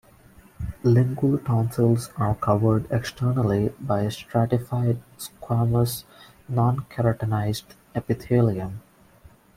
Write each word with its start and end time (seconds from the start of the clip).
Lingual 0.81 1.37
tonsils 1.37 2.09
are 2.17 2.33
covered 2.33 2.89
externally 2.89 3.71
by 3.79 4.09
stratified 4.09 4.99
squamous 5.19 6.05
nonkeratinized 6.51 7.75
epithelium. 7.93 8.81